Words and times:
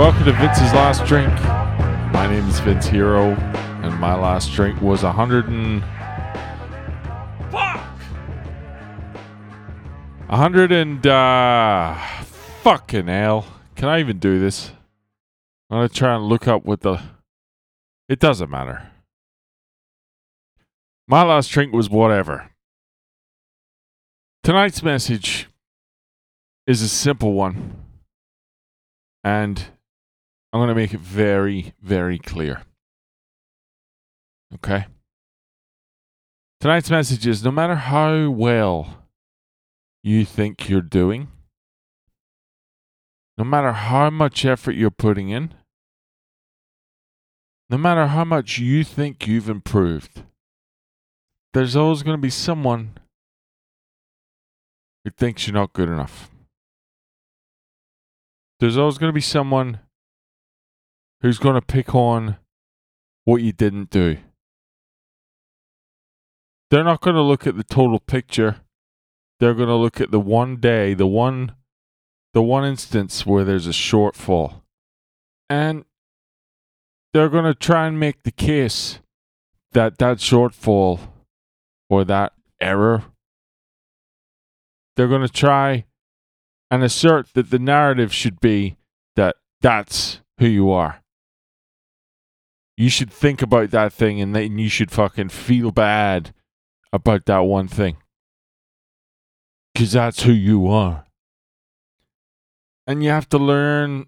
Welcome 0.00 0.24
to 0.24 0.32
Vince's 0.32 0.72
Last 0.72 1.04
Drink. 1.04 1.30
My 2.10 2.26
name 2.26 2.48
is 2.48 2.58
Vince 2.60 2.86
Hero, 2.86 3.32
and 3.82 4.00
my 4.00 4.14
last 4.14 4.50
drink 4.50 4.80
was 4.80 5.02
a 5.02 5.12
hundred 5.12 5.46
and 5.48 5.82
fuck, 7.52 7.84
a 10.30 10.36
hundred 10.38 10.72
and 10.72 11.06
uh, 11.06 11.94
fucking 12.62 13.08
hell. 13.08 13.44
Can 13.76 13.90
I 13.90 14.00
even 14.00 14.18
do 14.18 14.40
this? 14.40 14.72
I'm 15.68 15.80
gonna 15.80 15.90
try 15.90 16.14
and 16.14 16.24
look 16.24 16.48
up 16.48 16.64
what 16.64 16.80
the. 16.80 16.98
It 18.08 18.20
doesn't 18.20 18.48
matter. 18.48 18.90
My 21.06 21.24
last 21.24 21.48
drink 21.48 21.74
was 21.74 21.90
whatever. 21.90 22.52
Tonight's 24.42 24.82
message 24.82 25.50
is 26.66 26.80
a 26.80 26.88
simple 26.88 27.34
one. 27.34 27.76
And 29.22 29.62
I'm 30.52 30.58
going 30.58 30.68
to 30.68 30.74
make 30.74 30.94
it 30.94 31.00
very, 31.00 31.74
very 31.80 32.18
clear. 32.18 32.62
Okay? 34.54 34.86
Tonight's 36.60 36.90
message 36.90 37.26
is 37.26 37.44
no 37.44 37.50
matter 37.50 37.76
how 37.76 38.30
well 38.30 39.06
you 40.02 40.24
think 40.24 40.68
you're 40.68 40.80
doing, 40.80 41.28
no 43.38 43.44
matter 43.44 43.72
how 43.72 44.10
much 44.10 44.44
effort 44.44 44.72
you're 44.72 44.90
putting 44.90 45.30
in, 45.30 45.54
no 47.70 47.78
matter 47.78 48.08
how 48.08 48.24
much 48.24 48.58
you 48.58 48.82
think 48.82 49.26
you've 49.26 49.48
improved, 49.48 50.24
there's 51.54 51.76
always 51.76 52.02
going 52.02 52.16
to 52.16 52.20
be 52.20 52.30
someone 52.30 52.98
who 55.04 55.10
thinks 55.10 55.46
you're 55.46 55.54
not 55.54 55.72
good 55.72 55.88
enough. 55.88 56.30
There's 58.58 58.76
always 58.76 58.98
going 58.98 59.08
to 59.08 59.14
be 59.14 59.20
someone 59.20 59.78
who's 61.20 61.38
going 61.38 61.54
to 61.54 61.62
pick 61.62 61.94
on 61.94 62.36
what 63.24 63.42
you 63.42 63.52
didn't 63.52 63.90
do. 63.90 64.18
They're 66.70 66.84
not 66.84 67.00
going 67.00 67.16
to 67.16 67.22
look 67.22 67.46
at 67.46 67.56
the 67.56 67.64
total 67.64 67.98
picture. 67.98 68.60
They're 69.38 69.54
going 69.54 69.68
to 69.68 69.74
look 69.74 70.00
at 70.00 70.10
the 70.10 70.20
one 70.20 70.56
day, 70.56 70.94
the 70.94 71.06
one 71.06 71.54
the 72.32 72.42
one 72.42 72.64
instance 72.64 73.26
where 73.26 73.44
there's 73.44 73.66
a 73.66 73.70
shortfall. 73.70 74.62
And 75.48 75.84
they're 77.12 77.28
going 77.28 77.44
to 77.44 77.54
try 77.54 77.88
and 77.88 77.98
make 77.98 78.22
the 78.22 78.30
case 78.30 79.00
that 79.72 79.98
that 79.98 80.18
shortfall 80.18 81.00
or 81.88 82.04
that 82.04 82.34
error 82.60 83.02
they're 85.00 85.08
going 85.08 85.26
to 85.26 85.32
try 85.32 85.86
and 86.70 86.82
assert 86.82 87.32
that 87.32 87.48
the 87.48 87.58
narrative 87.58 88.12
should 88.12 88.38
be 88.38 88.76
that 89.16 89.36
that's 89.62 90.20
who 90.38 90.46
you 90.46 90.70
are. 90.70 90.99
You 92.80 92.88
should 92.88 93.12
think 93.12 93.42
about 93.42 93.72
that 93.72 93.92
thing 93.92 94.22
and 94.22 94.34
then 94.34 94.56
you 94.56 94.70
should 94.70 94.90
fucking 94.90 95.28
feel 95.28 95.70
bad 95.70 96.32
about 96.94 97.26
that 97.26 97.40
one 97.40 97.68
thing. 97.68 97.98
Because 99.74 99.92
that's 99.92 100.22
who 100.22 100.32
you 100.32 100.66
are. 100.66 101.04
And 102.86 103.04
you 103.04 103.10
have 103.10 103.28
to 103.28 103.38
learn 103.38 104.06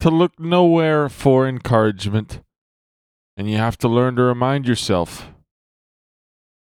to 0.00 0.10
look 0.10 0.40
nowhere 0.40 1.08
for 1.08 1.46
encouragement. 1.46 2.42
And 3.36 3.48
you 3.48 3.56
have 3.58 3.78
to 3.78 3.88
learn 3.88 4.16
to 4.16 4.22
remind 4.22 4.66
yourself 4.66 5.28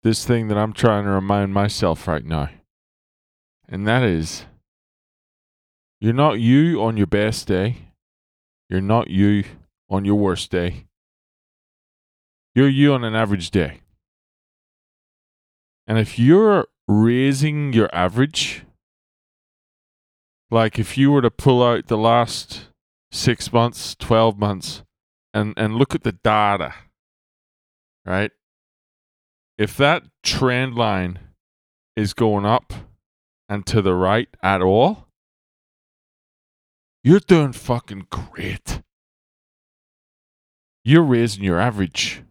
this 0.02 0.24
thing 0.24 0.48
that 0.48 0.58
I'm 0.58 0.72
trying 0.72 1.04
to 1.04 1.10
remind 1.10 1.54
myself 1.54 2.08
right 2.08 2.24
now. 2.24 2.50
And 3.68 3.86
that 3.86 4.02
is 4.02 4.46
you're 6.00 6.12
not 6.12 6.40
you 6.40 6.82
on 6.82 6.96
your 6.96 7.06
best 7.06 7.46
day. 7.46 7.90
You're 8.68 8.80
not 8.80 9.08
you 9.08 9.44
on 9.94 10.04
your 10.04 10.16
worst 10.16 10.50
day. 10.50 10.86
You're 12.54 12.68
you 12.68 12.92
on 12.94 13.04
an 13.04 13.14
average 13.14 13.50
day. 13.50 13.80
And 15.86 15.98
if 15.98 16.18
you're 16.18 16.66
raising 16.88 17.72
your 17.72 17.88
average, 17.94 18.64
like 20.50 20.78
if 20.78 20.98
you 20.98 21.10
were 21.10 21.22
to 21.22 21.30
pull 21.30 21.62
out 21.62 21.86
the 21.86 21.98
last 21.98 22.68
six 23.10 23.52
months, 23.52 23.94
12 23.96 24.38
months, 24.38 24.82
and, 25.32 25.54
and 25.56 25.76
look 25.76 25.94
at 25.94 26.02
the 26.02 26.12
data, 26.12 26.74
right? 28.04 28.30
If 29.58 29.76
that 29.76 30.04
trend 30.22 30.74
line 30.74 31.18
is 31.96 32.14
going 32.14 32.46
up 32.46 32.72
and 33.48 33.66
to 33.66 33.82
the 33.82 33.94
right 33.94 34.28
at 34.42 34.62
all, 34.62 35.06
you're 37.02 37.20
doing 37.20 37.52
fucking 37.52 38.06
great. 38.10 38.80
You're 40.84 41.02
raising 41.02 41.42
your 41.42 41.58
average. 41.58 42.22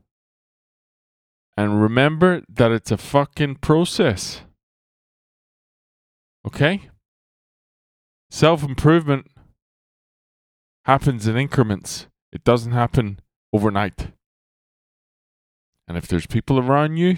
And 1.58 1.82
remember 1.82 2.44
that 2.50 2.72
it's 2.72 2.92
a 2.92 2.98
fucking 2.98 3.56
process. 3.56 4.42
Okay? 6.46 6.90
Self 8.30 8.64
improvement 8.64 9.28
happens 10.86 11.28
in 11.28 11.38
increments, 11.38 12.08
it 12.32 12.44
doesn't 12.44 12.72
happen 12.72 13.20
overnight. 13.54 14.08
And 15.88 15.98
if 15.98 16.08
there's 16.08 16.26
people 16.28 16.60
around 16.60 16.98
you 16.98 17.18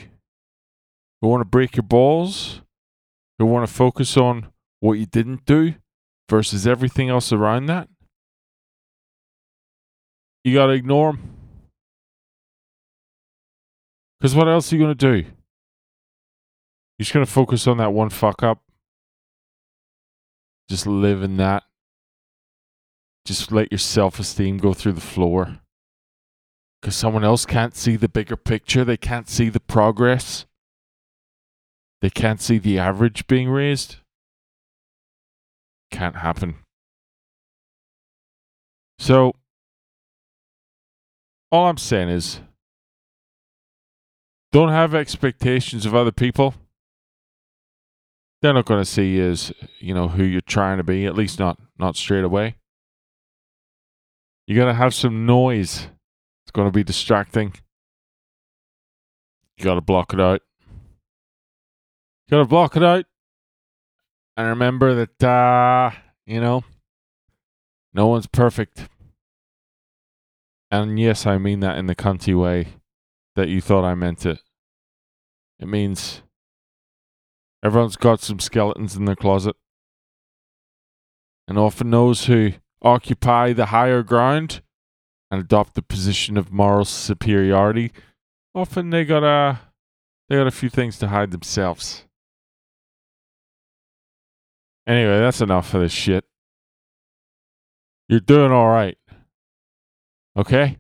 who 1.22 1.28
want 1.28 1.42
to 1.42 1.46
break 1.46 1.76
your 1.76 1.84
balls, 1.84 2.62
who 3.40 3.46
want 3.46 3.68
to 3.68 3.74
focus 3.74 4.18
on 4.18 4.48
what 4.80 4.94
you 4.94 5.06
didn't 5.06 5.46
do, 5.46 5.76
versus 6.30 6.66
everything 6.66 7.10
else 7.10 7.32
around 7.32 7.68
that, 7.68 7.88
you 10.46 10.54
got 10.54 10.68
to 10.68 10.74
ignore 10.74 11.12
them. 11.12 11.32
Because 14.20 14.34
what 14.34 14.48
else 14.48 14.72
are 14.72 14.76
you 14.78 14.82
going 14.82 14.96
to 14.96 15.12
do? 15.12 15.28
You're 16.98 17.04
just 17.04 17.14
going 17.14 17.26
to 17.26 17.32
focus 17.32 17.68
on 17.68 17.78
that 17.78 17.92
one 17.92 18.10
fuck 18.10 18.42
up. 18.42 18.62
Just 20.70 20.88
live 20.88 21.22
in 21.22 21.36
that. 21.38 21.64
Just 23.26 23.52
let 23.52 23.72
your 23.72 23.80
self 23.80 24.20
esteem 24.20 24.58
go 24.58 24.74
through 24.74 24.94
the 24.94 25.02
floor. 25.02 25.60
Because 26.82 26.96
someone 26.96 27.26
else 27.26 27.46
can't 27.46 27.76
see 27.76 27.98
the 27.98 28.08
bigger 28.08 28.38
picture. 28.38 28.86
They 28.86 28.98
can't 28.98 29.28
see 29.28 29.50
the 29.50 29.60
progress. 29.60 30.46
They 32.02 32.10
can't 32.10 32.40
see 32.40 32.58
the 32.58 32.80
average 32.80 33.28
being 33.28 33.50
raised 33.50 33.98
can't 35.96 36.18
happen. 36.18 36.56
So, 39.00 39.34
all 41.56 41.68
I'm 41.68 41.78
saying 41.78 42.10
is 42.10 42.42
don't 44.52 44.70
have 44.70 44.94
expectations 44.94 45.86
of 45.86 45.96
other 45.96 46.12
people. 46.12 46.54
They're 48.42 48.54
not 48.54 48.66
going 48.66 48.82
to 48.82 48.90
see 48.90 49.16
you 49.16 49.24
as, 49.32 49.54
you 49.80 49.94
know, 49.94 50.10
who 50.10 50.24
you're 50.24 50.42
trying 50.42 50.78
to 50.78 50.84
be, 50.84 51.06
at 51.06 51.16
least 51.16 51.40
not 51.40 51.58
not 51.80 51.96
straight 51.96 52.26
away. 52.26 52.56
You 54.48 54.58
got 54.58 54.66
to 54.66 54.74
have 54.74 54.94
some 54.94 55.26
noise. 55.26 55.88
It's 56.44 56.52
going 56.52 56.68
to 56.68 56.74
be 56.74 56.84
distracting. 56.84 57.54
You 59.58 59.64
got 59.64 59.76
to 59.76 59.82
block 59.82 60.14
it 60.14 60.20
out. 60.20 60.42
You 62.28 62.32
got 62.32 62.40
to 62.40 62.46
block 62.46 62.76
it 62.76 62.84
out. 62.84 63.06
And 64.38 64.50
remember 64.50 64.94
that, 64.94 65.24
uh, 65.24 65.92
you 66.26 66.42
know, 66.42 66.66
no 67.94 68.08
one's 68.08 68.28
perfect. 68.28 68.90
And 70.72 71.00
yes, 71.00 71.26
I 71.26 71.38
mean 71.38 71.60
that 71.62 71.78
in 71.78 71.86
the 71.86 71.96
cunty 71.96 72.40
way 72.40 72.68
that 73.36 73.50
you 73.50 73.62
thought 73.62 73.84
I 73.84 73.96
meant 73.96 74.26
it. 74.26 74.40
It 75.60 75.68
means 75.68 76.22
everyone's 77.64 77.96
got 77.96 78.22
some 78.22 78.40
skeletons 78.40 78.96
in 78.96 79.06
their 79.06 79.16
closet. 79.16 79.56
And 81.48 81.58
often 81.58 81.92
those 81.92 82.26
who 82.26 82.54
occupy 82.82 83.54
the 83.54 83.68
higher 83.68 84.04
ground 84.04 84.62
and 85.32 85.42
adopt 85.42 85.76
the 85.76 85.82
position 85.82 86.38
of 86.38 86.52
moral 86.52 86.86
superiority, 86.86 87.92
often 88.54 88.90
they 88.90 89.06
got 89.06 89.24
a 89.24 89.60
they 90.28 90.38
got 90.38 90.48
a 90.48 90.52
few 90.52 90.70
things 90.70 90.98
to 91.00 91.10
hide 91.10 91.32
themselves. 91.32 92.06
Anyway, 94.88 95.20
that's 95.20 95.42
enough 95.42 95.74
of 95.74 95.82
this 95.82 95.92
shit. 95.92 96.26
You're 98.08 98.20
doing 98.20 98.52
all 98.52 98.70
right. 98.70 98.98
Okay? 100.38 100.78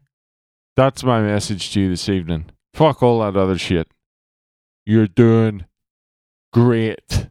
That's 0.76 1.04
my 1.04 1.22
message 1.22 1.72
to 1.74 1.82
you 1.82 1.90
this 1.90 2.10
evening. 2.10 2.46
Fuck 2.74 3.02
all 3.02 3.20
that 3.22 3.38
other 3.38 3.58
shit. 3.58 3.88
You're 4.86 5.08
doing 5.08 5.66
great. 6.52 7.30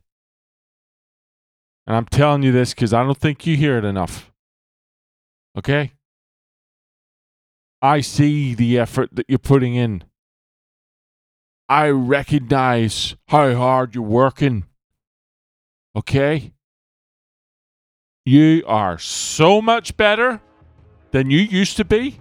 And 1.86 1.96
I'm 1.96 2.06
telling 2.06 2.42
you 2.42 2.52
this 2.52 2.72
because 2.72 2.94
I 2.94 3.02
don't 3.02 3.18
think 3.18 3.46
you 3.46 3.56
hear 3.56 3.76
it 3.76 3.84
enough. 3.84 4.32
Okay? 5.56 5.92
I 7.82 8.00
see 8.00 8.54
the 8.54 8.78
effort 8.78 9.10
that 9.12 9.26
you're 9.28 9.38
putting 9.38 9.74
in. 9.74 10.04
I 11.68 11.88
recognize 11.90 13.16
how 13.28 13.54
hard 13.54 13.94
you're 13.94 14.02
working. 14.02 14.64
Okay? 15.94 16.52
You 18.24 18.62
are 18.66 18.98
so 18.98 19.60
much 19.60 19.98
better 19.98 20.40
than 21.14 21.30
you 21.30 21.38
used 21.38 21.76
to 21.76 21.84
be. 21.84 22.18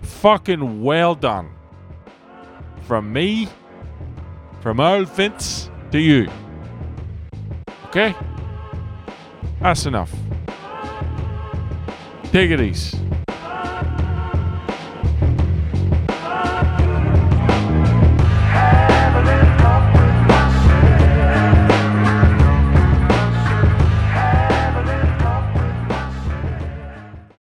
Fucking 0.00 0.82
well 0.82 1.14
done. 1.14 1.50
From 2.88 3.12
me, 3.12 3.46
from 4.62 4.80
old 4.80 5.10
Vince 5.10 5.70
to 5.90 5.98
you. 5.98 6.30
Okay? 7.88 8.14
That's 9.60 9.84
enough. 9.84 10.10
Take 12.32 12.52
it 12.52 12.60
easy. 12.62 13.11